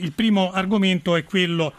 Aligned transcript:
Il 0.00 0.12
primo 0.12 0.50
argomento 0.52 1.16
è 1.16 1.24
quello 1.24 1.72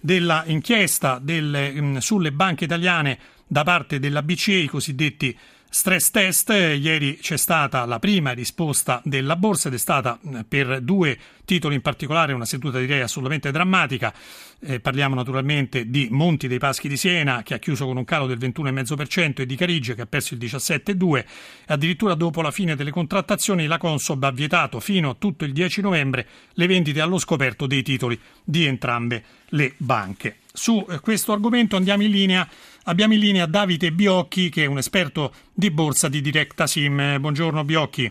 della 0.00 0.44
inchiesta 0.46 1.18
delle, 1.20 1.72
mh, 1.72 1.98
sulle 1.98 2.32
banche 2.32 2.64
italiane 2.64 3.18
da 3.46 3.64
parte 3.64 3.98
della 3.98 4.22
BCE, 4.22 4.52
i 4.54 4.66
cosiddetti 4.66 5.36
stress 5.68 6.10
test. 6.10 6.50
Ieri 6.50 7.18
c'è 7.18 7.36
stata 7.36 7.84
la 7.84 7.98
prima 7.98 8.32
risposta 8.32 9.00
della 9.04 9.36
borsa 9.36 9.68
ed 9.68 9.74
è 9.74 9.78
stata 9.78 10.18
per 10.46 10.80
due 10.80 11.18
titoli 11.50 11.74
in 11.74 11.80
particolare 11.80 12.32
una 12.32 12.44
seduta 12.44 12.78
direi 12.78 13.00
assolutamente 13.00 13.50
drammatica. 13.50 14.14
Eh, 14.60 14.78
parliamo 14.78 15.16
naturalmente 15.16 15.90
di 15.90 16.06
Monti 16.08 16.46
dei 16.46 16.58
Paschi 16.58 16.86
di 16.86 16.96
Siena 16.96 17.42
che 17.42 17.54
ha 17.54 17.58
chiuso 17.58 17.86
con 17.86 17.96
un 17.96 18.04
calo 18.04 18.26
del 18.26 18.38
21,5% 18.38 19.40
e 19.40 19.46
di 19.46 19.56
Carige 19.56 19.96
che 19.96 20.02
ha 20.02 20.06
perso 20.06 20.34
il 20.34 20.40
17,2%. 20.40 21.24
Addirittura 21.66 22.14
dopo 22.14 22.40
la 22.40 22.52
fine 22.52 22.76
delle 22.76 22.92
contrattazioni 22.92 23.66
la 23.66 23.78
Consob 23.78 24.22
ha 24.22 24.30
vietato 24.30 24.78
fino 24.78 25.10
a 25.10 25.16
tutto 25.18 25.44
il 25.44 25.52
10 25.52 25.80
novembre 25.80 26.26
le 26.52 26.66
vendite 26.68 27.00
allo 27.00 27.18
scoperto 27.18 27.66
dei 27.66 27.82
titoli 27.82 28.16
di 28.44 28.66
entrambe 28.66 29.24
le 29.48 29.74
banche. 29.76 30.36
Su 30.52 30.86
eh, 30.88 31.00
questo 31.00 31.32
argomento 31.32 31.74
andiamo 31.74 32.04
in 32.04 32.10
linea 32.10 32.48
Abbiamo 32.84 33.12
in 33.12 33.20
linea 33.20 33.44
Davide 33.44 33.92
Biocchi, 33.92 34.48
che 34.48 34.64
è 34.64 34.66
un 34.66 34.78
esperto 34.78 35.34
di 35.52 35.70
borsa 35.70 36.08
di 36.08 36.22
Directa 36.22 36.66
Sim. 36.66 37.18
Buongiorno 37.18 37.62
Biocchi. 37.62 38.10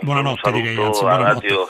Buonanotte 0.00 0.50
direi, 0.50 0.76
anzi, 0.76 1.00
buonanotte. 1.00 1.46
Radio, 1.46 1.68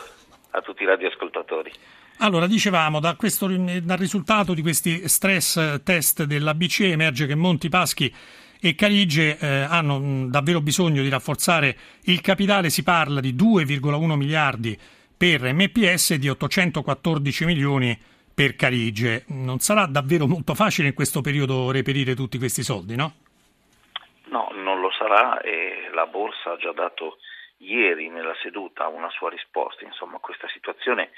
a 0.51 0.61
tutti 0.61 0.83
i 0.83 0.87
radioascoltatori. 0.87 1.71
Allora, 2.19 2.47
dicevamo, 2.47 3.01
da 3.01 3.17
questo, 3.17 3.47
dal 3.47 3.97
risultato 3.97 4.53
di 4.53 4.63
questi 4.63 5.09
stress 5.09 5.83
test 5.83 6.25
della 6.25 6.55
BCE 6.55 6.91
emerge 6.91 7.27
che 7.27 7.35
Monti 7.35 7.69
Paschi 7.69 8.15
e 8.61 8.75
Carige 8.75 9.39
eh, 9.39 9.47
hanno 9.63 9.99
mh, 9.99 10.31
davvero 10.31 10.61
bisogno 10.61 11.03
di 11.03 11.09
rafforzare 11.09 11.77
il 12.05 12.21
capitale, 12.21 12.69
si 12.69 12.83
parla 12.83 13.21
di 13.21 13.35
2,1 13.35 14.15
miliardi 14.17 14.79
per 15.17 15.51
MPS 15.53 16.13
e 16.13 16.19
di 16.19 16.29
814 16.29 17.45
milioni 17.47 17.99
per 18.35 18.55
Carige. 18.55 19.25
Non 19.29 19.59
sarà 19.61 19.87
davvero 19.87 20.27
molto 20.27 20.55
facile 20.55 20.89
in 20.89 20.95
questo 20.95 21.23
periodo 21.23 21.71
reperire 21.71 22.15
tutti 22.15 22.39
questi 22.39 22.63
soldi, 22.63 22.97
no? 22.97 23.15
No, 24.31 24.51
non 24.55 24.81
lo 24.81 24.91
sarà 24.93 25.41
e 25.41 25.91
la 25.93 26.07
borsa 26.07 26.53
ha 26.53 26.57
già 26.57 26.73
dato 26.73 27.17
ieri 27.61 28.09
nella 28.09 28.35
seduta 28.43 28.89
una 28.89 29.11
sua 29.11 29.31
risposta. 29.31 29.85
Insomma, 29.85 30.19
questa 30.19 30.49
situazione 30.49 31.11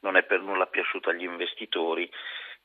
non 0.00 0.16
è 0.16 0.22
per 0.24 0.40
nulla 0.40 0.66
piaciuta 0.66 1.10
agli 1.10 1.24
investitori 1.24 2.10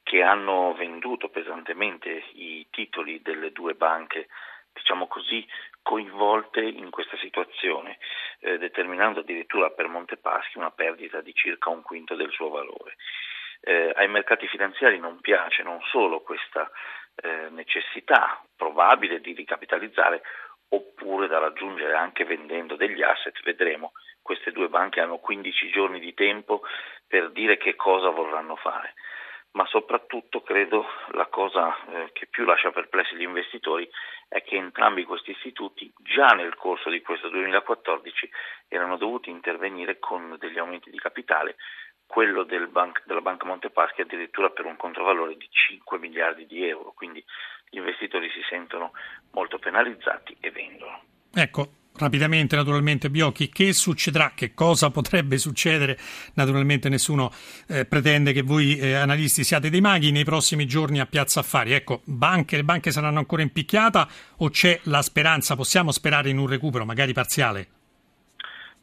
che 0.04 0.22
hanno 0.22 0.74
venduto 0.76 1.30
pesantemente 1.30 2.26
i 2.34 2.68
titoli 2.70 3.22
delle 3.22 3.52
due 3.52 3.74
banche, 3.74 4.28
diciamo 4.72 5.08
così, 5.08 5.46
coinvolte 5.82 6.62
in 6.62 6.90
questa 6.90 7.18
situazione, 7.18 7.98
eh, 8.40 8.58
determinando 8.58 9.22
addirittura 9.22 9.70
per 9.72 9.88
Montepaschi 9.88 10.58
una 10.58 10.72
perdita 10.72 11.22
di 11.22 11.34
circa 11.34 11.70
un 11.70 11.82
quinto 11.82 12.16
del 12.16 12.32
suo 12.32 12.50
valore 12.50 12.96
eh, 13.66 13.92
ai 13.96 14.08
mercati 14.08 14.48
finanziari 14.48 15.00
non 15.00 15.20
piace 15.20 15.64
non 15.64 15.82
solo 15.90 16.22
questa 16.22 16.70
eh, 17.16 17.50
necessità 17.50 18.42
probabile 18.56 19.20
di 19.20 19.34
ricapitalizzare 19.34 20.22
oppure 20.70 21.28
da 21.28 21.40
raggiungere 21.40 21.94
anche 21.94 22.26
vendendo 22.26 22.76
degli 22.76 23.02
asset, 23.02 23.40
vedremo, 23.44 23.94
queste 24.22 24.52
due 24.52 24.70
banche 24.70 25.02
hanno 25.02 25.20
15 25.20 25.70
giorni 25.70 26.00
di 26.00 26.14
tempo 26.14 26.62
per 27.08 27.32
dire 27.32 27.58
che 27.58 27.76
cosa 27.76 28.10
vorranno 28.10 28.56
fare, 28.56 28.96
ma 29.52 29.66
soprattutto 29.68 30.42
credo 30.42 30.86
la 31.12 31.28
cosa 31.28 31.76
eh, 31.86 32.10
che 32.12 32.26
più 32.26 32.44
lascia 32.44 32.72
perplessi 32.72 33.16
gli 33.16 33.22
investitori 33.22 33.88
è 34.28 34.42
che 34.42 34.56
entrambi 34.56 35.04
questi 35.06 35.32
istituti 35.32 35.92
già 35.98 36.30
nel 36.30 36.56
corso 36.56 36.90
di 36.90 37.02
questo 37.02 37.30
2014 37.30 38.30
erano 38.68 38.98
dovuti 38.98 39.30
intervenire 39.30 40.00
con 40.00 40.36
degli 40.40 40.58
aumenti 40.58 40.90
di 40.90 40.98
capitale. 40.98 41.56
Quello 42.08 42.44
del 42.44 42.68
bank, 42.68 43.04
della 43.06 43.22
Banca 43.22 43.46
Montepaschi 43.46 44.02
addirittura 44.02 44.50
per 44.50 44.66
un 44.66 44.76
controvalore 44.76 45.38
di 45.38 45.48
5 45.50 45.98
miliardi 46.00 46.46
di 46.46 46.68
euro, 46.68 46.94
quindi 46.94 47.24
gli 47.76 47.78
investitori 47.78 48.30
si 48.30 48.42
sentono 48.50 48.94
molto 49.32 49.60
penalizzati 49.60 50.38
e 50.40 50.50
vendono. 50.50 51.02
Ecco, 51.34 51.70
rapidamente 51.98 52.56
naturalmente 52.56 53.10
Biocchi, 53.10 53.50
che 53.50 53.74
succederà, 53.74 54.32
che 54.34 54.54
cosa 54.54 54.90
potrebbe 54.90 55.38
succedere? 55.38 55.98
Naturalmente 56.36 56.88
nessuno 56.88 57.30
eh, 57.68 57.86
pretende 57.86 58.32
che 58.32 58.44
voi 58.44 58.78
eh, 58.78 58.94
analisti 58.94 59.44
siate 59.44 59.70
dei 59.70 59.82
maghi 59.82 60.12
nei 60.12 60.24
prossimi 60.24 60.66
giorni 60.66 61.02
a 61.02 61.06
Piazza 61.06 61.42
Affari. 61.42 61.74
Ecco, 61.74 62.02
banche, 62.06 62.56
le 62.56 62.64
banche 62.64 62.92
saranno 62.92 63.20
ancora 63.20 63.42
in 63.42 63.52
picchiata 63.52 64.08
o 64.38 64.50
c'è 64.50 64.80
la 64.84 65.02
speranza, 65.02 65.58
possiamo 65.58 65.92
sperare 65.92 66.30
in 66.30 66.38
un 66.38 66.48
recupero 66.48 66.86
magari 66.86 67.12
parziale? 67.12 67.68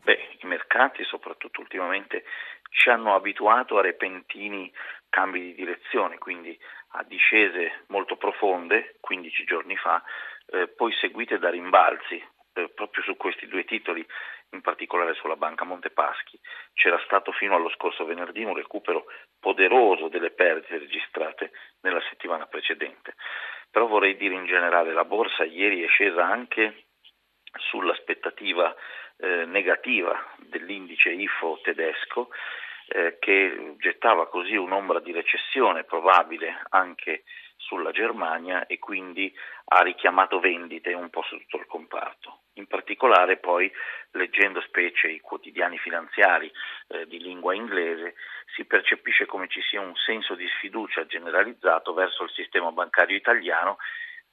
Beh, 0.02 0.36
i 0.42 0.46
mercati 0.46 1.02
soprattutto 1.04 1.60
ultimamente 1.62 2.24
ci 2.68 2.90
hanno 2.90 3.14
abituato 3.14 3.78
a 3.78 3.82
repentini 3.82 4.70
cambi 5.08 5.40
di 5.40 5.54
direzione, 5.54 6.18
quindi 6.18 6.58
a 6.92 7.04
discese 7.04 7.84
molto 7.88 8.16
profonde 8.16 8.96
15 9.00 9.44
giorni 9.44 9.76
fa, 9.76 10.02
eh, 10.46 10.68
poi 10.68 10.92
seguite 10.94 11.38
da 11.38 11.50
rimbalzi 11.50 12.22
eh, 12.54 12.68
proprio 12.70 13.02
su 13.04 13.16
questi 13.16 13.46
due 13.46 13.64
titoli, 13.64 14.06
in 14.50 14.60
particolare 14.60 15.14
sulla 15.14 15.36
Banca 15.36 15.64
Montepaschi. 15.64 16.38
C'era 16.74 17.00
stato 17.04 17.32
fino 17.32 17.54
allo 17.54 17.70
scorso 17.70 18.04
venerdì 18.04 18.44
un 18.44 18.54
recupero 18.54 19.06
poderoso 19.40 20.08
delle 20.08 20.30
perdite 20.30 20.78
registrate 20.78 21.52
nella 21.80 22.02
settimana 22.10 22.46
precedente. 22.46 23.14
Però 23.70 23.86
vorrei 23.86 24.16
dire 24.16 24.34
in 24.34 24.44
generale 24.44 24.92
la 24.92 25.06
borsa 25.06 25.44
ieri 25.44 25.82
è 25.82 25.88
scesa 25.88 26.26
anche 26.26 26.84
sull'aspettativa 27.70 28.74
eh, 29.16 29.44
negativa 29.46 30.34
dell'indice 30.38 31.10
IFO 31.10 31.60
tedesco 31.62 32.28
eh, 32.88 33.16
che 33.18 33.74
gettava 33.78 34.28
così 34.28 34.56
un'ombra 34.56 35.00
di 35.00 35.12
recessione 35.12 35.84
probabile 35.84 36.62
anche 36.70 37.24
sulla 37.56 37.92
Germania 37.92 38.66
e 38.66 38.78
quindi 38.78 39.32
ha 39.66 39.82
richiamato 39.82 40.40
vendite 40.40 40.92
un 40.92 41.08
po' 41.10 41.22
su 41.22 41.38
tutto 41.38 41.58
il 41.58 41.66
comparto. 41.66 42.40
In 42.54 42.66
particolare 42.66 43.38
poi 43.38 43.70
leggendo 44.12 44.60
specie 44.60 45.08
i 45.08 45.20
quotidiani 45.20 45.78
finanziari 45.78 46.52
eh, 46.88 47.06
di 47.06 47.18
lingua 47.18 47.54
inglese 47.54 48.14
si 48.54 48.64
percepisce 48.66 49.24
come 49.24 49.48
ci 49.48 49.62
sia 49.62 49.80
un 49.80 49.94
senso 49.96 50.34
di 50.34 50.46
sfiducia 50.58 51.06
generalizzato 51.06 51.94
verso 51.94 52.24
il 52.24 52.30
sistema 52.30 52.70
bancario 52.72 53.16
italiano 53.16 53.78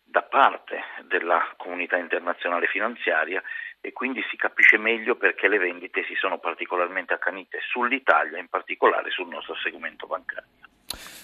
da 0.10 0.24
parte 0.24 0.82
della 1.08 1.54
comunità 1.58 1.98
internazionale 1.98 2.68
finanziaria 2.68 3.42
e 3.82 3.94
quindi 3.94 4.22
si 4.30 4.36
capisce 4.36 4.78
meglio 4.78 5.16
perché 5.16 5.48
le 5.48 5.58
vendite 5.58 6.04
si 6.06 6.16
sono 6.16 6.40
particolarmente 6.40 7.14
accanite 7.14 7.60
sull'Italia, 7.72 8.40
in 8.40 8.48
particolare 8.50 9.10
sul 9.12 9.28
nostro 9.28 9.56
segmento 9.56 10.08
bancario. 10.08 10.48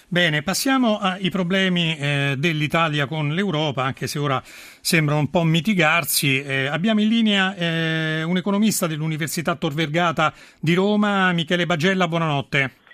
Bene, 0.08 0.42
passiamo 0.42 0.98
ai 0.98 1.30
problemi 1.30 1.98
eh, 1.98 2.34
dell'Italia 2.38 3.06
con 3.06 3.30
l'Europa, 3.30 3.82
anche 3.82 4.06
se 4.06 4.20
ora 4.20 4.40
sembrano 4.44 5.20
un 5.20 5.30
po' 5.30 5.42
mitigarsi. 5.42 6.40
Eh, 6.40 6.66
abbiamo 6.66 7.00
in 7.00 7.08
linea 7.08 7.56
eh, 7.56 8.22
un 8.22 8.36
economista 8.36 8.86
dell'Università 8.86 9.56
Tor 9.56 9.74
Vergata 9.74 10.32
di 10.60 10.74
Roma, 10.74 11.32
Michele 11.32 11.66
Bagella, 11.66 12.06
buonanotte. 12.06 12.85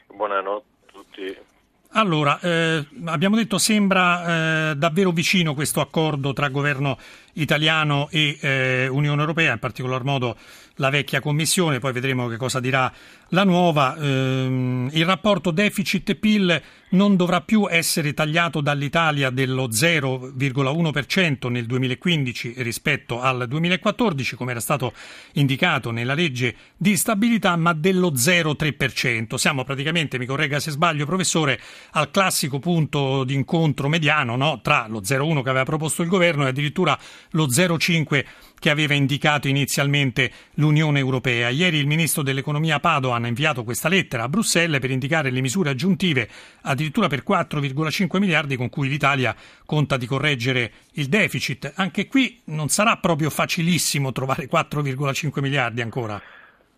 Allora, 1.94 2.40
eh, 2.40 2.86
abbiamo 3.04 3.36
detto 3.36 3.58
sembra 3.58 4.70
eh, 4.70 4.76
davvero 4.76 5.10
vicino 5.10 5.52
questo 5.52 5.80
accordo 5.82 6.32
tra 6.32 6.48
governo 6.48 6.96
italiano 7.34 8.08
e 8.10 8.38
eh, 8.40 8.88
Unione 8.88 9.20
Europea, 9.20 9.52
in 9.52 9.58
particolar 9.58 10.04
modo 10.04 10.36
la 10.76 10.90
vecchia 10.90 11.20
Commissione, 11.20 11.78
poi 11.78 11.92
vedremo 11.92 12.28
che 12.28 12.36
cosa 12.36 12.60
dirà 12.60 12.92
la 13.28 13.44
nuova. 13.44 13.96
Ehm, 13.96 14.88
il 14.92 15.04
rapporto 15.04 15.50
deficit-PIL 15.50 16.62
non 16.90 17.16
dovrà 17.16 17.40
più 17.40 17.66
essere 17.70 18.12
tagliato 18.12 18.60
dall'Italia 18.60 19.30
dello 19.30 19.68
0,1% 19.68 21.48
nel 21.48 21.66
2015 21.66 22.54
rispetto 22.58 23.20
al 23.20 23.46
2014, 23.48 24.36
come 24.36 24.50
era 24.50 24.60
stato 24.60 24.92
indicato 25.32 25.90
nella 25.90 26.14
legge 26.14 26.54
di 26.76 26.96
stabilità, 26.96 27.56
ma 27.56 27.72
dello 27.72 28.12
0,3%. 28.12 29.34
Siamo 29.36 29.64
praticamente, 29.64 30.18
mi 30.18 30.26
corregga 30.26 30.60
se 30.60 30.70
sbaglio, 30.70 31.06
professore, 31.06 31.60
al 31.92 32.10
classico 32.10 32.58
punto 32.58 33.24
di 33.24 33.34
incontro 33.34 33.88
mediano 33.88 34.36
no? 34.36 34.60
tra 34.62 34.86
lo 34.88 35.00
0,1 35.00 35.42
che 35.42 35.48
aveva 35.48 35.64
proposto 35.64 36.02
il 36.02 36.08
governo 36.08 36.44
e 36.44 36.48
addirittura 36.48 36.98
lo 37.32 37.46
0,5 37.46 38.24
che 38.58 38.70
aveva 38.70 38.94
indicato 38.94 39.48
inizialmente 39.48 40.30
l'Unione 40.54 41.00
Europea. 41.00 41.48
Ieri 41.48 41.78
il 41.78 41.86
ministro 41.86 42.22
dell'economia 42.22 42.78
Padoan 42.78 43.24
ha 43.24 43.28
inviato 43.28 43.64
questa 43.64 43.88
lettera 43.88 44.22
a 44.22 44.28
Bruxelles 44.28 44.80
per 44.80 44.90
indicare 44.90 45.30
le 45.30 45.40
misure 45.40 45.70
aggiuntive 45.70 46.28
addirittura 46.62 47.08
per 47.08 47.24
4,5 47.28 48.18
miliardi 48.18 48.56
con 48.56 48.68
cui 48.68 48.88
l'Italia 48.88 49.34
conta 49.66 49.96
di 49.96 50.06
correggere 50.06 50.70
il 50.92 51.08
deficit. 51.08 51.72
Anche 51.76 52.06
qui 52.06 52.40
non 52.46 52.68
sarà 52.68 52.96
proprio 52.96 53.30
facilissimo 53.30 54.12
trovare 54.12 54.46
4,5 54.46 55.40
miliardi 55.40 55.80
ancora. 55.80 56.20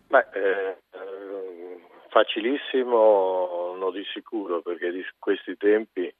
Beh, 0.07 0.25
eh, 0.33 0.77
facilissimo 2.09 3.75
no 3.77 3.91
di 3.91 4.03
sicuro 4.13 4.61
perché 4.61 4.91
di 4.91 5.05
questi 5.19 5.55
tempi 5.57 6.11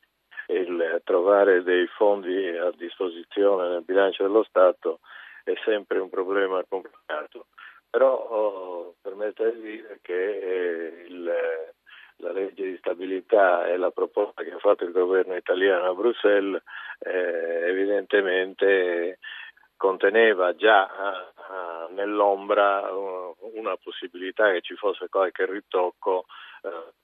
il 0.48 1.02
trovare 1.04 1.64
dei 1.64 1.88
fondi 1.88 2.48
a 2.48 2.72
disposizione 2.72 3.70
nel 3.70 3.84
bilancio 3.84 4.24
dello 4.24 4.44
Stato 4.44 5.00
è 5.44 5.54
sempre 5.64 6.00
un 6.00 6.10
problema 6.10 6.64
complicato. 6.68 7.48
Però 7.90 8.14
oh, 8.14 8.96
permette 9.02 9.54
di 9.56 9.62
dire 9.62 10.00
che 10.02 10.14
eh, 10.14 11.06
il, 11.08 11.34
novità 13.26 13.66
è 13.66 13.78
la 13.78 13.92
proposta 13.92 14.44
che 14.44 14.52
ha 14.52 14.60
fatto 14.60 14.84
il 14.84 14.92
governo 14.92 15.36
italiano 15.36 15.90
a 15.90 15.94
Bruxelles, 15.94 16.62
eh, 17.00 17.70
evidentemente 17.70 19.20
conteneva 19.78 20.56
già 20.56 20.88
uh, 20.88 21.94
nell'ombra 21.94 22.90
uh, 22.92 23.36
una 23.56 23.76
possibilità 23.76 24.52
che 24.52 24.62
ci 24.62 24.76
fosse 24.76 25.10
qualche 25.10 25.46
ritocco 25.46 26.26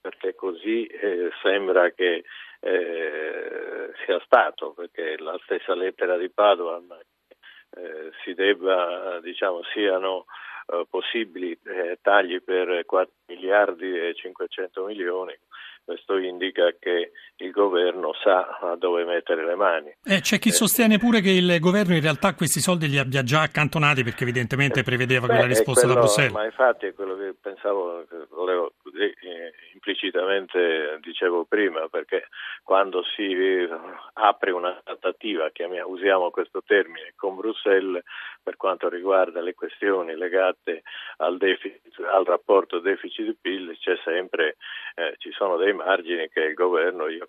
perché 0.00 0.34
così 0.34 0.86
eh, 0.86 1.30
sembra 1.42 1.90
che 1.90 2.24
eh, 2.60 3.90
sia 4.04 4.20
stato, 4.24 4.72
perché 4.72 5.16
la 5.18 5.38
stessa 5.44 5.74
lettera 5.74 6.16
di 6.16 6.30
Padova 6.30 6.80
eh, 7.76 8.10
si 8.22 8.34
debba, 8.34 9.20
diciamo, 9.20 9.62
siano 9.72 10.26
possibili 10.88 11.58
tagli 12.00 12.40
per 12.40 12.84
4 12.86 13.12
miliardi 13.26 13.98
e 13.98 14.14
500 14.14 14.84
milioni 14.84 15.36
questo 15.84 16.16
indica 16.16 16.74
che 16.78 17.12
il 17.36 17.50
governo 17.50 18.12
sa 18.22 18.76
dove 18.78 19.04
mettere 19.04 19.44
le 19.44 19.54
mani. 19.54 19.96
Eh, 20.04 20.20
c'è 20.20 20.38
chi 20.38 20.50
eh, 20.50 20.52
sostiene 20.52 20.98
pure 20.98 21.20
che 21.20 21.30
il 21.30 21.58
governo 21.58 21.94
in 21.94 22.00
realtà 22.00 22.34
questi 22.34 22.60
soldi 22.60 22.88
li 22.88 22.98
abbia 22.98 23.22
già 23.22 23.42
accantonati 23.42 24.04
perché 24.04 24.22
evidentemente 24.22 24.80
eh, 24.80 24.82
prevedeva 24.84 25.26
beh, 25.26 25.32
quella 25.34 25.48
risposta 25.48 25.86
quello, 25.86 25.94
da 25.94 26.00
Bruxelles. 26.00 26.32
Ma 26.32 26.44
infatti 26.44 26.86
è 26.86 26.94
quello 26.94 27.16
che 27.16 27.34
pensavo, 27.40 28.04
che 28.92 29.14
eh, 29.20 29.52
implicitamente 29.72 30.98
dicevo 31.00 31.44
prima, 31.44 31.88
perché 31.88 32.28
quando 32.62 33.02
si 33.02 33.68
apre 34.14 34.50
una 34.50 34.80
trattativa, 34.84 35.50
usiamo 35.86 36.30
questo 36.30 36.62
termine, 36.64 37.12
con 37.16 37.36
Bruxelles 37.36 38.02
per 38.42 38.56
quanto 38.56 38.88
riguarda 38.88 39.40
le 39.40 39.54
questioni 39.54 40.14
legate 40.16 40.82
al, 41.18 41.36
deficit, 41.38 41.98
al 42.10 42.24
rapporto 42.24 42.78
deficit-PIL, 42.78 43.76
sempre, 44.04 44.56
eh, 44.94 45.14
ci 45.18 45.30
sono 45.32 45.56
dei 45.56 45.72
margini 45.72 46.28
che 46.28 46.40
il 46.40 46.54
governo 46.54 47.08
io 47.08 47.28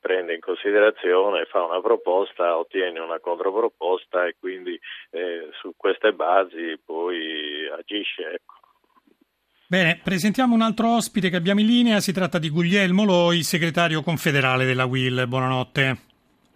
prende 0.00 0.34
in 0.34 0.40
considerazione, 0.40 1.44
fa 1.44 1.62
una 1.62 1.80
proposta, 1.80 2.56
ottiene 2.56 2.98
una 3.00 3.20
controproposta 3.20 4.26
e 4.26 4.36
quindi 4.38 4.78
eh, 5.10 5.50
su 5.60 5.74
queste 5.76 6.12
basi 6.12 6.80
poi 6.84 7.68
agisce. 7.68 8.32
Ecco. 8.32 8.59
Bene, 9.70 10.00
presentiamo 10.02 10.52
un 10.52 10.62
altro 10.62 10.96
ospite 10.96 11.30
che 11.30 11.36
abbiamo 11.36 11.60
in 11.60 11.66
linea, 11.66 12.00
si 12.00 12.10
tratta 12.10 12.40
di 12.40 12.50
Guglielmo 12.50 13.04
Loi, 13.04 13.44
segretario 13.44 14.02
confederale 14.02 14.64
della 14.64 14.84
WIL. 14.84 15.26
Buonanotte. 15.28 15.96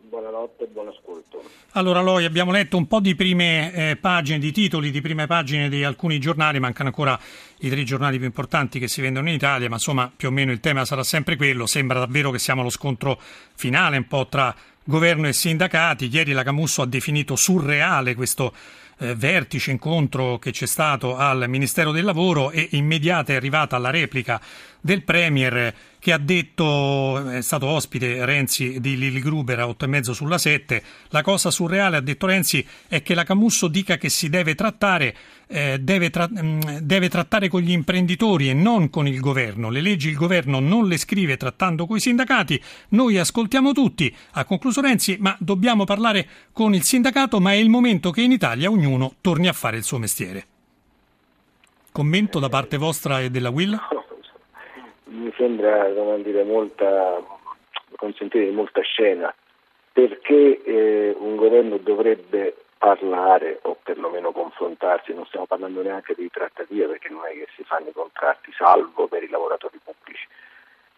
Buonanotte 0.08 0.64
e 0.64 0.66
buon 0.66 0.88
ascolto. 0.88 1.40
Allora 1.74 2.00
Loi, 2.00 2.24
abbiamo 2.24 2.50
letto 2.50 2.76
un 2.76 2.88
po' 2.88 2.98
di 2.98 3.14
prime 3.14 3.72
eh, 3.72 3.96
pagine, 4.00 4.40
di 4.40 4.50
titoli 4.50 4.90
di 4.90 5.00
prime 5.00 5.28
pagine 5.28 5.68
di 5.68 5.84
alcuni 5.84 6.18
giornali, 6.18 6.58
mancano 6.58 6.88
ancora 6.88 7.16
i 7.58 7.68
tre 7.68 7.84
giornali 7.84 8.16
più 8.16 8.26
importanti 8.26 8.80
che 8.80 8.88
si 8.88 9.00
vendono 9.00 9.28
in 9.28 9.36
Italia, 9.36 9.68
ma 9.68 9.76
insomma 9.76 10.10
più 10.14 10.26
o 10.26 10.32
meno 10.32 10.50
il 10.50 10.58
tema 10.58 10.84
sarà 10.84 11.04
sempre 11.04 11.36
quello, 11.36 11.66
sembra 11.66 12.00
davvero 12.00 12.32
che 12.32 12.40
siamo 12.40 12.62
allo 12.62 12.70
scontro 12.70 13.20
finale 13.54 13.96
un 13.96 14.08
po' 14.08 14.26
tra 14.26 14.52
governo 14.82 15.28
e 15.28 15.32
sindacati. 15.32 16.10
Ieri 16.12 16.32
la 16.32 16.42
Camusso 16.42 16.82
ha 16.82 16.86
definito 16.86 17.36
surreale 17.36 18.16
questo 18.16 18.52
eh, 18.98 19.14
vertice, 19.14 19.70
incontro 19.70 20.38
che 20.38 20.50
c'è 20.50 20.66
stato 20.66 21.16
al 21.16 21.44
Ministero 21.48 21.92
del 21.92 22.04
Lavoro 22.04 22.50
e 22.50 22.68
immediata 22.72 23.32
è 23.32 23.36
arrivata 23.36 23.78
la 23.78 23.90
replica 23.90 24.40
del 24.80 25.02
Premier 25.02 25.74
che 26.04 26.12
ha 26.12 26.18
detto, 26.18 27.30
è 27.30 27.40
stato 27.40 27.64
ospite 27.64 28.26
Renzi 28.26 28.78
di 28.78 28.98
Lili 28.98 29.20
Gruber 29.20 29.60
a 29.60 29.68
8 29.68 29.86
e 29.86 29.88
mezzo 29.88 30.12
sulla 30.12 30.36
7, 30.36 30.82
la 31.08 31.22
cosa 31.22 31.50
surreale, 31.50 31.96
ha 31.96 32.02
detto 32.02 32.26
Renzi, 32.26 32.62
è 32.86 33.00
che 33.00 33.14
la 33.14 33.24
Camusso 33.24 33.68
dica 33.68 33.96
che 33.96 34.10
si 34.10 34.28
deve 34.28 34.54
trattare, 34.54 35.16
eh, 35.46 35.78
deve, 35.80 36.10
tra- 36.10 36.28
mm, 36.28 36.60
deve 36.82 37.08
trattare 37.08 37.48
con 37.48 37.62
gli 37.62 37.70
imprenditori 37.70 38.50
e 38.50 38.52
non 38.52 38.90
con 38.90 39.06
il 39.06 39.18
governo. 39.18 39.70
Le 39.70 39.80
leggi 39.80 40.10
il 40.10 40.16
governo 40.16 40.60
non 40.60 40.88
le 40.88 40.98
scrive 40.98 41.38
trattando 41.38 41.86
con 41.86 41.96
i 41.96 42.00
sindacati, 42.00 42.62
noi 42.90 43.16
ascoltiamo 43.16 43.72
tutti, 43.72 44.14
ha 44.32 44.44
concluso 44.44 44.82
Renzi, 44.82 45.16
ma 45.20 45.34
dobbiamo 45.40 45.84
parlare 45.84 46.28
con 46.52 46.74
il 46.74 46.82
sindacato, 46.82 47.40
ma 47.40 47.52
è 47.52 47.56
il 47.56 47.70
momento 47.70 48.10
che 48.10 48.20
in 48.20 48.32
Italia 48.32 48.68
ognuno 48.68 49.14
torni 49.22 49.48
a 49.48 49.54
fare 49.54 49.78
il 49.78 49.84
suo 49.84 49.96
mestiere. 49.96 50.46
Commento 51.90 52.40
da 52.40 52.50
parte 52.50 52.76
vostra 52.76 53.20
e 53.20 53.30
della 53.30 53.48
Will? 53.48 53.93
Mi 55.14 55.32
sembra 55.36 55.88
dire, 56.18 56.44
molta, 56.44 57.22
consentire 57.96 58.50
molta 58.50 58.80
scena, 58.82 59.34
perché 59.92 60.62
eh, 60.62 61.14
un 61.18 61.36
governo 61.36 61.78
dovrebbe 61.78 62.56
parlare 62.76 63.60
o 63.62 63.78
perlomeno 63.82 64.32
confrontarsi, 64.32 65.14
non 65.14 65.24
stiamo 65.26 65.46
parlando 65.46 65.80
neanche 65.82 66.14
di 66.14 66.28
trattative 66.28 66.86
perché 66.86 67.08
non 67.08 67.22
è 67.24 67.32
che 67.32 67.48
si 67.56 67.64
fanno 67.64 67.88
i 67.88 67.92
contratti 67.92 68.52
salvo 68.52 69.06
per 69.06 69.22
i 69.22 69.28
lavoratori 69.28 69.78
pubblici, 69.82 70.26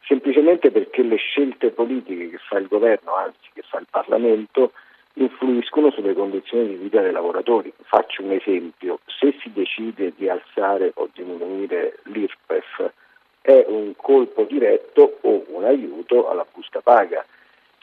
semplicemente 0.04 0.70
perché 0.70 1.02
le 1.02 1.16
scelte 1.16 1.70
politiche 1.70 2.30
che 2.30 2.38
fa 2.38 2.58
il 2.58 2.66
governo, 2.66 3.14
anzi 3.14 3.50
che 3.52 3.62
fa 3.62 3.78
il 3.78 3.86
Parlamento, 3.88 4.72
influiscono 5.18 5.90
sulle 5.90 6.14
condizioni 6.14 6.68
di 6.68 6.74
vita 6.74 7.00
dei 7.00 7.12
lavoratori. 7.12 7.72
Faccio 7.84 8.22
un 8.22 8.32
esempio, 8.32 8.98
se 9.06 9.36
si 9.40 9.52
decide 9.52 10.12
di 10.16 10.28
alzare 10.28 10.90
o 10.94 11.08
diminuire 11.12 11.98
l'IRPEF, 12.04 12.92
è 13.40 13.64
un 13.68 13.94
colpo 13.94 14.42
diretto 14.42 15.18
o 15.20 15.44
un 15.50 15.64
aiuto 15.64 16.28
alla 16.28 16.44
busta 16.52 16.75
paga. 16.86 17.26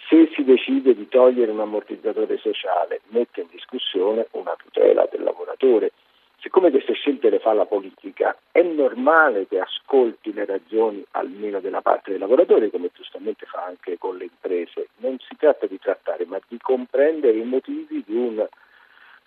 Se 0.07 0.29
si 0.33 0.45
decide 0.45 0.95
di 0.95 1.09
togliere 1.09 1.51
un 1.51 1.59
ammortizzatore 1.59 2.37
sociale, 2.37 3.01
mette 3.09 3.41
in 3.41 3.47
discussione 3.51 4.27
una 4.31 4.55
tutela 4.55 5.05
del 5.11 5.23
lavoratore. 5.23 5.91
Siccome 6.39 6.71
queste 6.71 6.93
scelte 6.93 7.29
le 7.29 7.39
fa 7.39 7.51
la 7.51 7.65
politica, 7.65 8.37
è 8.51 8.61
normale 8.61 9.45
che 9.47 9.59
ascolti 9.59 10.31
le 10.33 10.45
ragioni 10.45 11.03
almeno 11.11 11.59
della 11.59 11.81
parte 11.81 12.11
dei 12.11 12.19
lavoratori, 12.19 12.69
come 12.69 12.91
giustamente 12.93 13.45
fa 13.45 13.65
anche 13.65 13.97
con 13.97 14.15
le 14.15 14.25
imprese. 14.25 14.87
Non 14.97 15.17
si 15.19 15.35
tratta 15.35 15.65
di 15.65 15.79
trattare, 15.79 16.25
ma 16.25 16.39
di 16.47 16.57
comprendere 16.59 17.37
i 17.37 17.43
motivi 17.43 18.03
di 18.05 18.15
un 18.15 18.47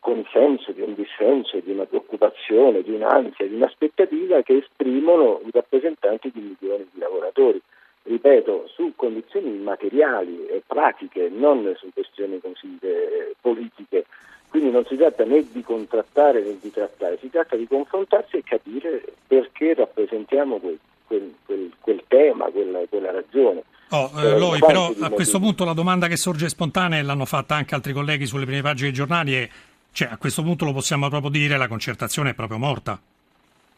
consenso, 0.01 0.73
di 0.73 0.81
un 0.81 0.95
dissenso, 0.95 1.59
di 1.59 1.73
una 1.73 1.85
preoccupazione, 1.85 2.81
di 2.83 2.93
un'ansia, 2.93 3.47
di 3.47 3.55
un'aspettativa 3.55 4.41
che 4.41 4.57
esprimono 4.57 5.41
i 5.45 5.51
rappresentanti 5.53 6.31
di 6.33 6.41
milioni 6.41 6.89
di 6.93 6.99
lavoratori. 6.99 7.61
Ripeto, 8.07 8.69
su 8.73 8.93
condizioni 8.95 9.51
materiali 9.59 10.47
e 10.47 10.63
pratiche, 10.65 11.29
non 11.29 11.75
su 11.77 11.89
questioni 11.93 12.41
così 12.41 12.79
eh, 12.81 13.35
politiche. 13.41 14.07
Quindi 14.49 14.71
non 14.71 14.85
si 14.87 14.97
tratta 14.97 15.25
né 15.25 15.45
di 15.51 15.63
contrattare 15.63 16.41
né 16.41 16.57
di 16.61 16.71
trattare, 16.71 17.19
si 17.21 17.29
tratta 17.29 17.57
di 17.57 17.67
confrontarsi 17.67 18.37
e 18.37 18.43
capire 18.45 19.03
perché 19.27 19.75
rappresentiamo 19.75 20.59
quel, 20.59 20.79
quel, 21.07 21.35
quel, 21.45 21.73
quel 21.81 22.03
tema, 22.07 22.47
quella, 22.47 22.81
quella 22.89 23.11
ragione. 23.11 23.65
Oh, 23.91 24.11
eh, 24.17 24.39
Loi, 24.39 24.61
però 24.61 24.93
a 25.01 25.11
questo 25.11 25.39
punto 25.39 25.65
la 25.65 25.73
domanda 25.73 26.07
che 26.07 26.17
sorge 26.17 26.49
spontanea, 26.49 26.99
e 26.99 27.03
l'hanno 27.03 27.25
fatta 27.25 27.55
anche 27.55 27.75
altri 27.75 27.93
colleghi 27.93 28.27
sulle 28.27 28.45
prime 28.45 28.63
pagine 28.63 28.89
dei 28.89 28.97
giornali, 28.97 29.35
è 29.35 29.49
cioè, 29.97 30.09
a 30.11 30.19
questo 30.19 30.43
punto 30.43 30.67
lo 30.67 30.75
possiamo 30.75 31.09
proprio 31.09 31.31
dire, 31.31 31.57
la 31.57 31.69
concertazione 31.69 32.31
è 32.31 32.35
proprio 32.35 32.59
morta. 32.59 33.01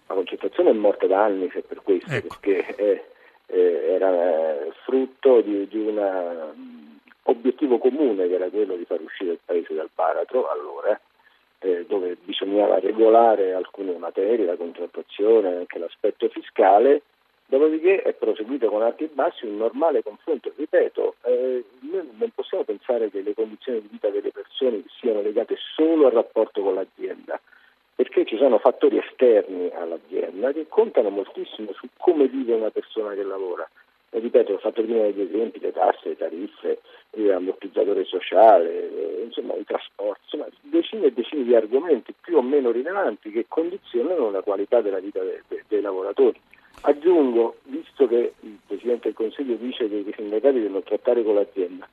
La 0.09 0.15
concertazione 0.15 0.71
è 0.71 0.73
morta 0.73 1.07
da 1.07 1.23
anni, 1.23 1.49
se 1.53 1.61
per 1.61 1.81
questo, 1.81 2.11
ecco. 2.11 2.39
perché 2.41 2.75
eh, 2.75 3.05
eh, 3.49 3.87
era 3.91 4.65
eh, 4.65 4.73
frutto 4.85 5.41
di, 5.41 5.67
di 5.69 5.79
un 5.79 6.53
mm, 6.57 6.97
obiettivo 7.25 7.79
comune 7.79 8.29
che 8.29 8.35
era 8.35 8.49
quello 8.49 8.77
di 8.77 8.85
far 8.85 9.01
uscire 9.01 9.33
il 9.33 9.41
paese 9.45 9.75
dal 9.75 9.91
baratro, 9.95 10.49
allora, 10.49 10.99
eh, 11.61 11.85
dove 11.87 12.17
bisognava 12.23 12.79
regolare 12.79 13.53
alcune 13.53 13.97
materie, 13.99 14.45
la 14.45 14.57
contrattazione, 14.57 15.57
anche 15.57 15.79
l'aspetto 15.79 16.29
fiscale, 16.29 17.03
Dopodiché 17.51 18.03
è 18.03 18.13
proseguito 18.13 18.69
con 18.69 18.83
alti 18.83 19.05
e 19.05 19.11
bassi 19.11 19.47
un 19.47 19.57
normale 19.57 20.03
confronto. 20.03 20.53
Ripeto, 20.55 21.15
eh, 21.23 21.65
noi 21.81 22.11
non 22.19 22.31
possiamo 22.35 22.63
pensare 22.63 23.11
che 23.11 23.23
le 23.23 23.33
condizioni 23.33 23.81
di 23.81 23.89
vita 23.91 24.11
delle 24.11 24.31
persone 24.31 24.85
siano 25.01 25.23
legate 25.23 25.57
solo 25.75 26.09
al 26.09 26.13
rapporto 26.13 26.61
con 26.61 26.75
l'azienda, 26.75 27.41
perché 27.99 28.25
ci 28.25 28.37
sono 28.37 28.59
fattori 28.59 28.97
esterni 28.97 29.73
all'azienda 29.75 30.53
che 30.53 30.69
contano 30.69 31.11
moltissimo 31.11 31.73
su 31.73 31.89
come 31.97 32.29
vive 32.29 32.55
una 32.55 32.71
persona 32.71 33.13
che 33.13 33.25
lavora. 33.25 33.69
E 34.11 34.21
ripeto, 34.21 34.53
ho 34.53 34.59
fatto 34.59 34.85
prima 34.85 35.03
degli 35.03 35.23
esempi, 35.23 35.59
le 35.59 35.73
tasse, 35.73 36.11
le 36.11 36.17
tariffe, 36.17 36.79
l'ammortizzatore 37.11 38.05
sociale, 38.05 38.71
eh, 38.71 39.23
insomma 39.25 39.55
i 39.55 39.65
trasporti, 39.65 40.21
insomma 40.27 40.47
decine 40.61 41.07
e 41.07 41.13
decine 41.13 41.43
di 41.43 41.57
argomenti 41.57 42.15
più 42.21 42.37
o 42.37 42.43
meno 42.43 42.71
rilevanti 42.71 43.33
che 43.33 43.47
condizionano 43.49 44.31
la 44.31 44.43
qualità 44.43 44.81
della 44.81 45.01
vita 45.01 45.21
de- 45.21 45.43
de- 45.49 45.65
dei 45.67 45.81
lavoratori. 45.81 46.41
Aggiungo, 46.83 47.57
visto 47.65 48.07
che 48.07 48.35
il 48.39 48.59
Presidente 48.65 49.09
del 49.09 49.15
Consiglio 49.15 49.57
dice 49.57 49.89
che 49.89 49.97
i 49.97 50.13
sindacati 50.15 50.61
devono 50.61 50.83
trattare 50.83 51.25
con 51.25 51.35
l'azienda, 51.35 51.89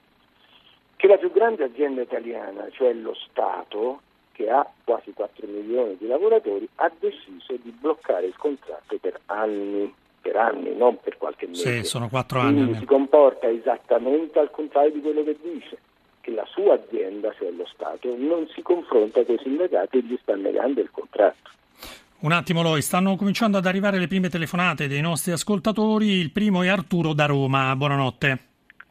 che 0.97 1.07
la 1.07 1.17
più 1.17 1.31
grande 1.31 1.63
azienda 1.63 2.03
italiana, 2.03 2.69
cioè 2.69 2.93
lo 2.93 3.15
Stato, 3.15 4.01
che 4.35 4.49
ha 4.49 4.69
quasi 4.83 5.13
4 5.13 5.47
milioni 5.47 5.95
di 5.97 6.07
lavoratori, 6.07 6.67
ha 6.75 6.91
deciso 6.99 7.55
di 7.61 7.73
bloccare 7.79 8.25
il 8.25 8.35
contratto 8.35 8.97
per 8.99 9.17
anni, 9.27 9.91
per 10.21 10.35
anni, 10.35 10.75
non 10.75 10.99
per 10.99 11.17
qualche 11.17 11.47
mese. 11.47 11.77
Sì, 11.77 11.83
sono 11.85 12.09
4 12.09 12.39
anni. 12.39 12.55
Quindi 12.55 12.79
si 12.79 12.85
comporta 12.85 13.47
esattamente 13.47 14.37
al 14.39 14.51
contrario 14.51 14.91
di 14.91 15.01
quello 15.01 15.23
che 15.23 15.37
dice, 15.41 15.77
che 16.19 16.31
la 16.31 16.45
sua 16.47 16.73
azienda, 16.73 17.33
cioè 17.37 17.49
lo 17.51 17.65
Stato, 17.65 18.13
non 18.17 18.45
si 18.53 18.61
confronta 18.61 19.23
con 19.23 19.35
i 19.35 19.39
sindacati 19.41 19.99
e 19.99 20.01
gli 20.01 20.17
sta 20.21 20.35
negando 20.35 20.81
il 20.81 20.91
contratto. 20.91 21.51
Un 22.19 22.31
attimo 22.31 22.61
Loi, 22.61 22.81
stanno 22.81 23.15
cominciando 23.15 23.57
ad 23.57 23.65
arrivare 23.65 23.99
le 23.99 24.07
prime 24.07 24.27
telefonate 24.27 24.87
dei 24.87 25.01
nostri 25.01 25.31
ascoltatori. 25.31 26.07
Il 26.07 26.31
primo 26.31 26.61
è 26.63 26.67
Arturo 26.67 27.13
da 27.13 27.25
Roma. 27.25 27.73
Buonanotte. 27.75 28.39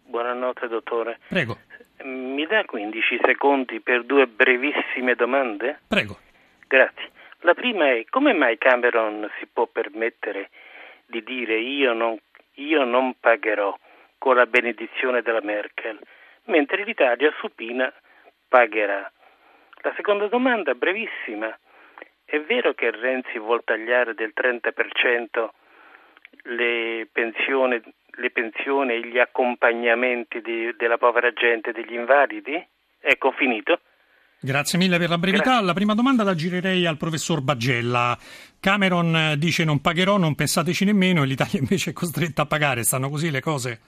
Buonanotte 0.06 0.68
dottore. 0.68 1.18
Prego. 1.28 1.58
Mi 2.04 2.44
dà 2.46 2.64
15 2.64 3.18
secondi 3.24 3.80
per 3.80 4.04
due 4.04 4.26
brevissime 4.26 5.14
domande? 5.14 5.80
Prego. 5.88 6.18
Grazie. 6.66 7.10
La 7.40 7.54
prima 7.54 7.90
è 7.90 8.04
come 8.08 8.32
mai 8.32 8.58
Cameron 8.58 9.30
si 9.38 9.46
può 9.46 9.66
permettere 9.66 10.50
di 11.06 11.22
dire 11.22 11.58
io 11.58 11.92
non, 11.92 12.18
io 12.54 12.84
non 12.84 13.14
pagherò 13.18 13.76
con 14.18 14.36
la 14.36 14.46
benedizione 14.46 15.22
della 15.22 15.42
Merkel, 15.42 15.98
mentre 16.44 16.84
l'Italia 16.84 17.32
supina 17.38 17.92
pagherà. 18.48 19.10
La 19.82 19.92
seconda 19.96 20.28
domanda, 20.28 20.74
brevissima. 20.74 21.56
È 22.24 22.40
vero 22.40 22.72
che 22.72 22.90
Renzi 22.90 23.38
vuol 23.38 23.62
tagliare 23.64 24.14
del 24.14 24.32
30% 24.34 25.48
le 26.44 27.06
pensioni, 27.12 27.80
le 28.16 28.30
pensioni 28.30 28.94
e 28.94 29.08
gli 29.08 29.18
accompagnamenti 29.18 30.40
di, 30.40 30.74
della 30.76 30.98
povera 30.98 31.32
gente, 31.32 31.72
degli 31.72 31.94
invalidi? 31.94 32.54
Ecco, 33.00 33.32
finito. 33.32 33.80
Grazie 34.40 34.78
mille 34.78 34.98
per 34.98 35.08
la 35.08 35.16
brevità. 35.16 35.42
Grazie. 35.44 35.66
La 35.66 35.72
prima 35.72 35.94
domanda 35.94 36.22
la 36.22 36.34
girerei 36.34 36.84
al 36.84 36.98
professor 36.98 37.40
Bagella. 37.40 38.14
Cameron 38.60 39.36
dice 39.38 39.64
non 39.64 39.80
pagherò, 39.80 40.18
non 40.18 40.34
pensateci 40.34 40.84
nemmeno 40.84 41.22
e 41.22 41.26
l'Italia 41.26 41.60
invece 41.64 41.90
è 41.90 41.92
costretta 41.94 42.42
a 42.42 42.46
pagare. 42.46 42.82
Stanno 42.82 43.08
così 43.08 43.30
le 43.30 43.40
cose? 43.40 43.80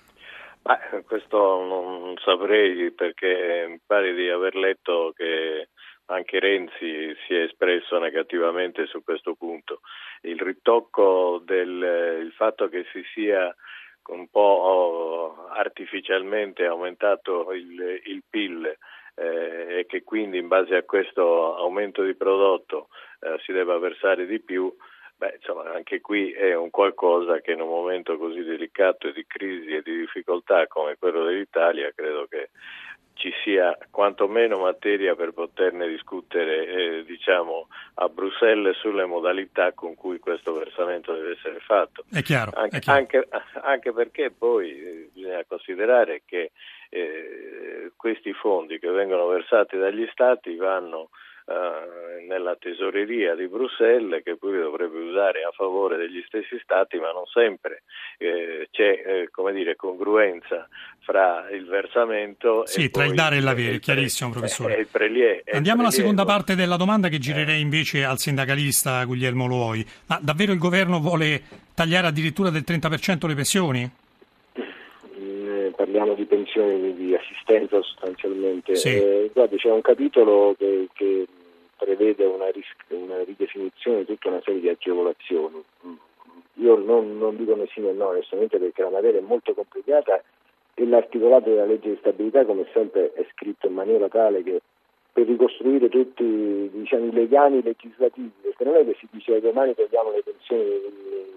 Beh, 0.62 1.02
questo 1.06 1.36
non 1.38 2.14
saprei 2.24 2.90
perché 2.90 3.66
mi 3.68 3.80
pare 3.86 4.14
di 4.14 4.28
aver 4.30 4.56
letto 4.56 5.12
che 5.14 5.68
anche 6.06 6.40
Renzi 6.40 7.14
si 7.26 7.34
è 7.34 7.42
espresso 7.42 7.98
negativamente 7.98 8.86
su 8.86 9.02
questo 9.04 9.34
punto. 9.34 9.80
Il 10.22 10.40
ritocco 10.40 11.42
del 11.44 12.22
il 12.24 12.32
fatto 12.32 12.68
che 12.68 12.86
si 12.92 13.02
sia 13.12 13.54
un 14.08 14.28
po' 14.28 15.48
artificialmente 15.50 16.64
aumentato 16.64 17.52
il, 17.52 18.00
il 18.04 18.22
PIL 18.28 18.76
eh, 19.14 19.78
e 19.78 19.86
che 19.86 20.02
quindi 20.02 20.38
in 20.38 20.48
base 20.48 20.76
a 20.76 20.82
questo 20.82 21.56
aumento 21.56 22.02
di 22.02 22.14
prodotto 22.14 22.88
eh, 23.20 23.38
si 23.44 23.52
debba 23.52 23.78
versare 23.78 24.26
di 24.26 24.40
più, 24.40 24.74
beh, 25.16 25.36
insomma, 25.36 25.72
anche 25.72 26.00
qui 26.00 26.32
è 26.32 26.54
un 26.54 26.70
qualcosa 26.70 27.40
che 27.40 27.52
in 27.52 27.60
un 27.60 27.68
momento 27.68 28.18
così 28.18 28.42
delicato 28.42 29.08
e 29.08 29.12
di 29.12 29.26
crisi 29.26 29.74
e 29.74 29.82
di 29.82 29.96
difficoltà 29.98 30.66
come 30.66 30.96
quello 30.98 31.24
dell'Italia 31.24 31.90
credo 31.94 32.26
che 32.28 32.50
ci 33.16 33.32
sia 33.42 33.76
quantomeno 33.90 34.58
materia 34.58 35.14
per 35.14 35.32
poterne 35.32 35.88
discutere 35.88 36.66
eh, 36.66 37.04
diciamo, 37.04 37.68
a 37.94 38.08
Bruxelles 38.08 38.76
sulle 38.76 39.06
modalità 39.06 39.72
con 39.72 39.94
cui 39.94 40.18
questo 40.18 40.52
versamento 40.52 41.12
deve 41.12 41.32
essere 41.32 41.58
fatto. 41.60 42.04
È 42.10 42.22
chiaro. 42.22 42.52
Anche, 42.54 42.76
è 42.76 42.80
chiaro. 42.80 42.98
anche, 42.98 43.28
anche 43.62 43.92
perché 43.92 44.30
poi 44.30 44.70
eh, 44.70 45.10
bisogna 45.12 45.44
considerare 45.48 46.22
che 46.24 46.52
eh, 46.90 47.92
questi 47.96 48.32
fondi 48.34 48.78
che 48.78 48.90
vengono 48.90 49.26
versati 49.26 49.76
dagli 49.76 50.06
Stati 50.12 50.54
vanno 50.56 51.10
eh, 51.48 52.24
nella 52.26 52.56
tesoreria 52.56 53.36
di 53.36 53.46
Bruxelles 53.46 54.22
che 54.24 54.36
poi 54.36 54.58
dovrebbe 54.58 54.98
usare 54.98 55.44
a 55.44 55.52
favore 55.52 55.96
degli 55.96 56.22
stessi 56.26 56.58
Stati, 56.60 56.98
ma 56.98 57.12
non 57.12 57.24
sempre 57.26 57.84
eh, 58.18 58.55
c'è 58.76 59.02
eh, 59.06 59.28
come 59.30 59.52
dire, 59.52 59.74
congruenza 59.74 60.68
fra 61.00 61.48
il 61.50 61.64
versamento 61.66 62.66
sì, 62.66 62.84
e 62.84 62.90
tra 62.90 63.04
il 63.04 63.14
dare 63.14 63.36
e 63.36 63.40
l'avere, 63.40 63.78
chiarissimo 63.78 64.30
professore. 64.30 64.74
Il 64.74 64.88
prelie, 64.90 65.42
Andiamo 65.50 65.80
alla 65.80 65.90
seconda 65.90 66.24
parte 66.24 66.54
della 66.54 66.76
domanda 66.76 67.08
che 67.08 67.18
girerei 67.18 67.60
invece 67.60 68.04
al 68.04 68.18
sindacalista 68.18 69.02
Guglielmo 69.04 69.46
Luoi. 69.46 69.86
Ma 70.06 70.18
davvero 70.20 70.52
il 70.52 70.58
governo 70.58 71.00
vuole 71.00 71.42
tagliare 71.74 72.08
addirittura 72.08 72.50
del 72.50 72.64
30% 72.66 73.26
le 73.26 73.34
pensioni? 73.34 73.90
parliamo 75.76 76.14
di 76.14 76.24
pensioni 76.24 76.94
di 76.94 77.14
assistenza 77.14 77.80
sostanzialmente. 77.82 78.74
Sì. 78.74 78.88
Eh, 78.88 79.30
guardi, 79.32 79.56
c'è 79.56 79.70
un 79.70 79.82
capitolo 79.82 80.54
che, 80.58 80.88
che 80.92 81.26
prevede 81.76 82.24
una, 82.24 82.50
ris- 82.50 82.74
una, 82.88 83.22
ridefinizione 83.22 83.98
di 83.98 84.06
tutta 84.06 84.28
una 84.28 84.40
serie 84.44 84.60
di 84.60 84.68
agevolazioni. 84.68 85.62
Io 86.58 86.76
non, 86.76 87.18
non 87.18 87.36
dico 87.36 87.54
né 87.54 87.66
sì 87.66 87.80
né 87.80 87.92
no, 87.92 88.08
onestamente 88.08 88.58
perché 88.58 88.82
la 88.82 88.90
materia 88.90 89.20
è 89.20 89.22
molto 89.22 89.54
complicata 89.54 90.22
e 90.74 90.86
l'articolato 90.86 91.48
della 91.50 91.64
legge 91.64 91.90
di 91.90 91.96
stabilità, 91.98 92.44
come 92.44 92.66
sempre, 92.72 93.12
è 93.12 93.26
scritto 93.32 93.66
in 93.66 93.74
maniera 93.74 94.08
tale 94.08 94.42
che 94.42 94.60
per 95.16 95.26
ricostruire 95.26 95.88
tutti 95.88 96.68
diciamo, 96.70 97.06
i 97.06 97.12
legami 97.12 97.62
legislativi, 97.62 98.30
perché 98.42 98.64
non 98.64 98.74
è 98.74 98.84
che 98.84 98.96
si 99.00 99.08
dice 99.10 99.40
domani 99.40 99.74
togliamo 99.74 100.10
le 100.10 100.22
pensioni 100.22 100.62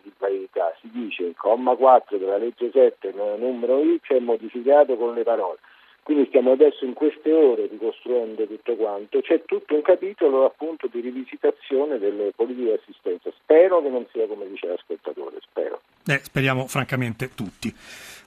di, 0.04 0.12
parità, 0.18 0.76
si 0.82 0.90
dice 0.92 1.24
il 1.24 1.36
comma 1.38 1.76
4 1.76 2.18
della 2.18 2.36
legge 2.36 2.70
7, 2.72 3.14
numero 3.38 3.82
X 4.00 4.12
è 4.12 4.20
modificato 4.20 4.98
con 4.98 5.14
le 5.14 5.24
parole. 5.24 5.60
Quindi 6.04 6.26
stiamo 6.28 6.52
adesso 6.52 6.86
in 6.86 6.94
queste 6.94 7.32
ore 7.32 7.68
ricostruendo 7.68 8.46
tutto 8.48 8.76
quanto. 8.76 9.22
C'è 9.22 9.44
tutto 9.46 9.76
un 9.76 9.82
capitolo 9.82 10.46
appunto 10.46 10.88
di 10.88 11.02
rivisitazione 11.02 12.00
delle 12.00 12.32
politiche 12.36 12.72
di 12.72 12.80
assistenza. 12.82 13.32
Spero 13.38 13.82
che 13.82 13.90
non 13.90 14.06
sia 14.12 14.26
come 14.26 14.48
dice 14.48 14.68
l'ascoltatore, 14.68 15.38
spero. 15.42 15.82
Eh, 16.08 16.20
speriamo 16.24 16.66
francamente 16.66 17.30
tutti. 17.36 17.74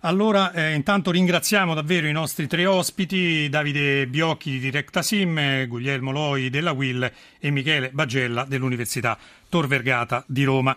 Allora, 0.05 0.53
eh, 0.53 0.75
intanto 0.75 1.11
ringraziamo 1.11 1.75
davvero 1.75 2.07
i 2.07 2.13
nostri 2.13 2.47
tre 2.47 2.67
ospiti, 2.67 3.49
Davide 3.49 4.07
Biocchi 4.07 4.51
di 4.51 4.59
Directasim, 4.59 5.67
Guglielmo 5.67 6.11
Loi 6.11 6.51
della 6.51 6.73
WIL 6.73 7.11
e 7.39 7.51
Michele 7.51 7.91
Bagella 7.91 8.45
dell'Università 8.45 9.17
Tor 9.49 9.67
Vergata 9.67 10.25
di 10.27 10.45
Roma. 10.45 10.71